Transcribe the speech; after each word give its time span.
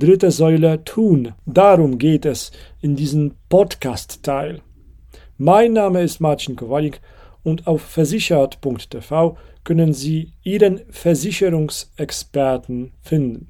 dritte 0.00 0.30
Säule 0.30 0.84
tun? 0.84 1.32
Darum 1.44 1.98
geht 1.98 2.24
es 2.24 2.52
in 2.80 2.94
diesem 2.94 3.34
Podcast-Teil. 3.48 4.60
Mein 5.38 5.72
Name 5.72 6.02
ist 6.02 6.20
Marcin 6.20 6.54
Kowalik 6.54 7.00
und 7.42 7.66
auf 7.66 7.82
versichert.tv 7.82 9.36
können 9.64 9.92
Sie 9.92 10.34
Ihren 10.44 10.82
Versicherungsexperten 10.88 12.92
finden. 13.02 13.48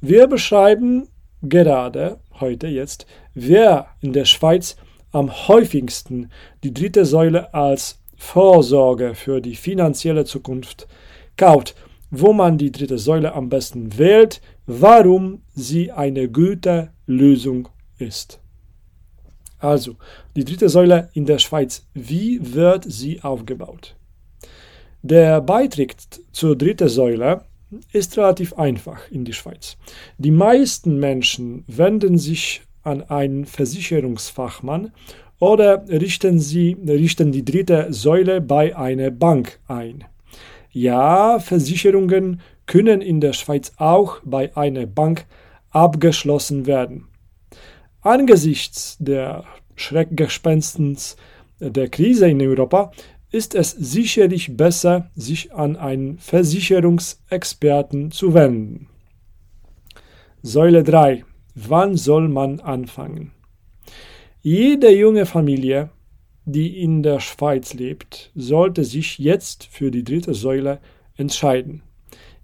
Wir 0.00 0.26
beschreiben 0.26 1.06
gerade 1.40 2.18
heute 2.40 2.66
jetzt, 2.66 3.06
wer 3.34 3.86
in 4.00 4.12
der 4.12 4.24
Schweiz 4.24 4.74
am 5.12 5.46
häufigsten 5.46 6.30
die 6.64 6.74
dritte 6.74 7.04
Säule 7.04 7.54
als 7.54 8.00
Vorsorge 8.16 9.14
für 9.14 9.40
die 9.40 9.54
finanzielle 9.54 10.24
Zukunft 10.24 10.88
kauft, 11.36 11.76
wo 12.10 12.32
man 12.32 12.58
die 12.58 12.72
dritte 12.72 12.98
Säule 12.98 13.34
am 13.34 13.48
besten 13.48 13.98
wählt, 13.98 14.40
warum 14.72 15.42
sie 15.52 15.90
eine 15.90 16.28
gute 16.28 16.92
Lösung 17.06 17.68
ist. 17.98 18.40
Also, 19.58 19.96
die 20.36 20.44
dritte 20.44 20.68
Säule 20.68 21.10
in 21.12 21.26
der 21.26 21.38
Schweiz, 21.38 21.84
wie 21.92 22.38
wird 22.54 22.84
sie 22.86 23.20
aufgebaut? 23.20 23.96
Der 25.02 25.40
Beitritt 25.40 26.22
zur 26.30 26.56
dritten 26.56 26.88
Säule 26.88 27.42
ist 27.92 28.16
relativ 28.16 28.52
einfach 28.54 29.10
in 29.10 29.24
die 29.24 29.32
Schweiz. 29.32 29.76
Die 30.18 30.30
meisten 30.30 31.00
Menschen 31.00 31.64
wenden 31.66 32.16
sich 32.16 32.62
an 32.82 33.02
einen 33.02 33.46
Versicherungsfachmann 33.46 34.92
oder 35.40 35.84
richten, 35.88 36.38
sie, 36.38 36.76
richten 36.86 37.32
die 37.32 37.44
dritte 37.44 37.88
Säule 37.90 38.40
bei 38.40 38.76
einer 38.76 39.10
Bank 39.10 39.58
ein. 39.66 40.04
Ja, 40.70 41.40
Versicherungen 41.40 42.40
können 42.70 43.00
in 43.00 43.20
der 43.20 43.32
Schweiz 43.32 43.72
auch 43.78 44.20
bei 44.24 44.56
einer 44.56 44.86
Bank 44.86 45.26
abgeschlossen 45.70 46.66
werden. 46.66 47.08
Angesichts 48.00 48.96
der 49.00 49.44
Schreckgespenstens 49.74 51.16
der 51.58 51.88
Krise 51.88 52.28
in 52.28 52.40
Europa 52.40 52.92
ist 53.32 53.56
es 53.56 53.72
sicherlich 53.72 54.56
besser, 54.56 55.10
sich 55.16 55.52
an 55.52 55.74
einen 55.74 56.18
Versicherungsexperten 56.18 58.12
zu 58.12 58.34
wenden. 58.34 58.86
Säule 60.40 60.84
3. 60.84 61.24
Wann 61.56 61.96
soll 61.96 62.28
man 62.28 62.60
anfangen? 62.60 63.32
Jede 64.42 64.92
junge 64.92 65.26
Familie, 65.26 65.90
die 66.44 66.80
in 66.80 67.02
der 67.02 67.18
Schweiz 67.18 67.74
lebt, 67.74 68.30
sollte 68.36 68.84
sich 68.84 69.18
jetzt 69.18 69.64
für 69.64 69.90
die 69.90 70.04
dritte 70.04 70.34
Säule 70.34 70.78
entscheiden. 71.16 71.82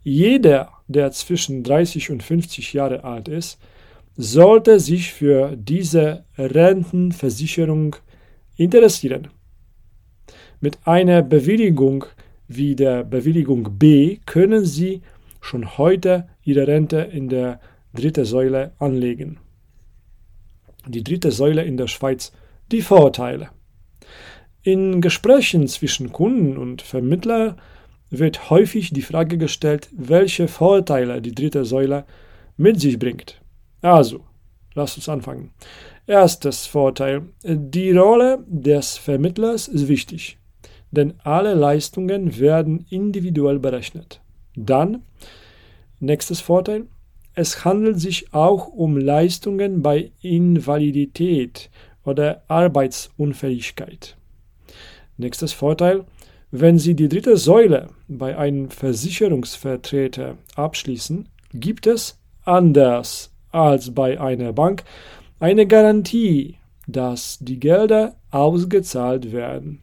Jeder, 0.09 0.71
der 0.87 1.11
zwischen 1.11 1.65
30 1.65 2.13
und 2.13 2.23
50 2.23 2.75
Jahre 2.75 3.03
alt 3.03 3.27
ist, 3.27 3.59
sollte 4.17 4.79
sich 4.79 5.13
für 5.13 5.57
diese 5.57 6.25
Rentenversicherung 6.39 7.97
interessieren. 8.55 9.27
Mit 10.61 10.79
einer 10.85 11.23
Bewilligung 11.23 12.05
wie 12.47 12.77
der 12.77 13.03
Bewilligung 13.03 13.79
B 13.81 14.19
können 14.27 14.65
Sie 14.65 15.03
schon 15.41 15.77
heute 15.77 16.29
Ihre 16.45 16.69
Rente 16.69 16.99
in 16.99 17.29
der 17.29 17.59
dritten 17.93 18.27
Säule 18.27 18.75
anlegen. 18.79 19.41
Die 20.87 21.03
dritte 21.03 21.33
Säule 21.33 21.65
in 21.65 21.77
der 21.77 21.89
Schweiz, 21.89 22.31
die 22.71 22.83
Vorteile. 22.83 23.49
In 24.63 25.01
Gesprächen 25.01 25.67
zwischen 25.67 26.13
Kunden 26.13 26.59
und 26.59 26.81
Vermittler 26.81 27.57
wird 28.11 28.51
häufig 28.51 28.91
die 28.91 29.03
Frage 29.03 29.39
gestellt, 29.39 29.89
welche 29.97 30.49
Vorteile 30.49 31.21
die 31.21 31.35
dritte 31.35 31.65
Säule 31.65 32.05
mit 32.57 32.81
sich 32.81 32.99
bringt. 32.99 33.41
Also, 33.83 34.25
lass 34.75 34.97
uns 34.97 35.09
anfangen. 35.09 35.51
Erstes 36.07 36.67
Vorteil. 36.67 37.23
Die 37.43 37.91
Rolle 37.93 38.45
des 38.47 38.97
Vermittlers 38.97 39.69
ist 39.69 39.89
wichtig, 39.89 40.39
denn 40.91 41.15
alle 41.25 41.55
Leistungen 41.55 42.39
werden 42.39 42.87
individuell 42.91 43.59
berechnet. 43.59 44.21
Dann, 44.55 45.03
nächstes 46.01 46.41
Vorteil. 46.41 46.85
Es 47.35 47.67
handelt 47.67 48.01
sich 48.01 48.33
auch 48.33 48.69
um 48.69 48.97
Leistungen 48.97 49.83
bei 49.83 50.11
Invalidität 50.23 51.69
oder 52.03 52.43
Arbeitsunfähigkeit. 52.49 54.17
Nächstes 55.19 55.53
Vorteil. 55.53 56.05
Wenn 56.53 56.79
Sie 56.79 56.95
die 56.95 57.09
dritte 57.09 57.37
Säule 57.37 57.89
bei 58.07 58.39
einem 58.39 58.71
Versicherungsvertreter 58.71 60.37
abschließen, 60.55 61.29
gibt 61.53 61.89
es 61.89 62.21
anders 62.45 63.33
als 63.51 63.93
bei 63.93 64.21
einer 64.21 64.53
Bank 64.53 64.85
eine 65.41 65.67
Garantie, 65.67 66.57
dass 66.87 67.39
die 67.41 67.59
Gelder 67.59 68.15
ausgezahlt 68.31 69.33
werden. 69.33 69.81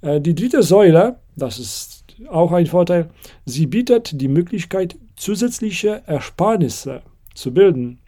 Äh, 0.00 0.20
die 0.20 0.34
dritte 0.34 0.64
Säule, 0.64 1.20
das 1.36 1.60
ist 1.60 2.04
auch 2.28 2.50
ein 2.50 2.66
Vorteil, 2.66 3.10
sie 3.44 3.66
bietet 3.66 4.20
die 4.20 4.28
Möglichkeit, 4.28 4.96
zusätzliche 5.14 6.02
Ersparnisse 6.06 7.02
zu 7.34 7.54
bilden, 7.54 8.00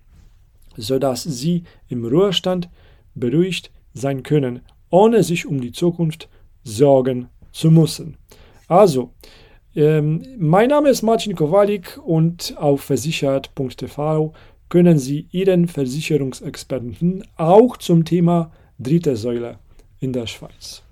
sodass 0.77 1.23
sie 1.23 1.63
im 1.89 2.05
Ruhestand 2.05 2.69
beruhigt 3.15 3.71
sein 3.95 4.25
können, 4.25 4.63
ohne 4.91 5.23
sich 5.23 5.47
um 5.47 5.61
die 5.61 5.73
Zukunft 5.73 6.29
sorgen 6.65 7.29
zu 7.53 7.71
müssen. 7.71 8.17
Also, 8.69 9.13
ähm, 9.75 10.23
mein 10.39 10.69
Name 10.69 10.91
ist 10.91 11.03
Martin 11.03 11.35
Kowalik 11.35 11.99
und 12.05 12.55
auf 12.59 12.83
versichert.tv 12.83 14.33
können 14.69 14.99
Sie 14.99 15.29
Ihren 15.31 15.69
Versicherungsexperten 15.69 17.25
auch 17.37 17.77
zum 17.77 18.05
Thema 18.05 18.53
dritte 18.79 19.17
Säule 19.17 19.59
in 20.01 20.13
der 20.13 20.27
Schweiz. 20.27 20.83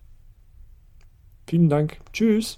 Vielen 1.47 1.69
Dank. 1.69 1.99
Tschüss. 2.13 2.57